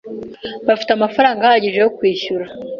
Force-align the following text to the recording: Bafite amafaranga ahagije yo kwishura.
Bafite 0.67 0.91
amafaranga 0.93 1.41
ahagije 1.43 1.77
yo 1.83 1.91
kwishura. 1.97 2.45